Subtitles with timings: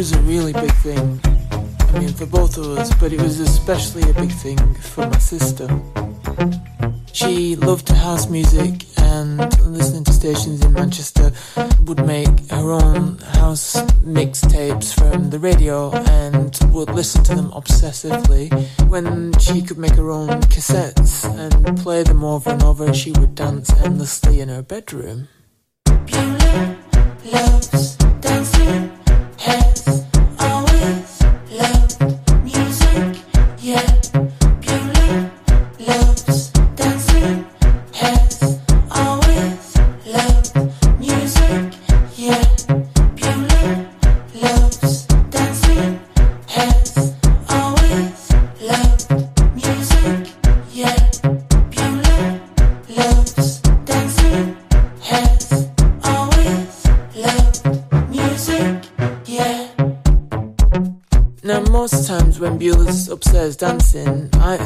[0.00, 1.20] Was a really big thing.
[1.92, 5.18] I mean, for both of us, but it was especially a big thing for my
[5.18, 5.68] sister.
[7.12, 9.36] She loved house music and
[9.66, 11.32] listening to stations in Manchester
[11.84, 18.48] would make her own house mixtapes from the radio and would listen to them obsessively.
[18.88, 23.34] When she could make her own cassettes and play them over and over, she would
[23.34, 25.28] dance endlessly in her bedroom.
[27.22, 28.99] Loves dancing,
[29.40, 30.09] has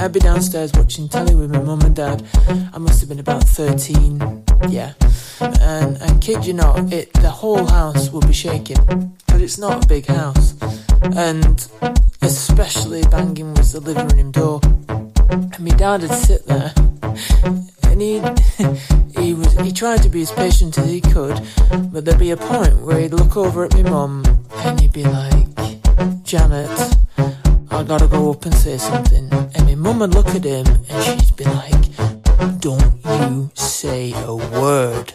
[0.04, 2.22] I'd be downstairs watching telly with my mum and dad.
[2.74, 4.92] I must have been about 13, yeah.
[5.40, 8.76] And I kid you not, it the whole house would be shaking.
[9.28, 10.60] But it's not a big house.
[11.16, 11.66] And
[12.20, 14.60] especially banging was the living room door.
[15.30, 16.74] And my dad would sit there
[17.84, 18.20] and he
[19.18, 21.40] he was he tried to be as patient as he could,
[21.90, 24.22] but there'd be a point where he'd look over at my mum
[24.56, 25.48] and he'd be like,
[26.24, 26.96] Janet,
[27.70, 29.32] I gotta go up and say something.
[29.32, 34.34] And my mum would look at him and she'd be like, Don't you say a
[34.34, 35.12] word.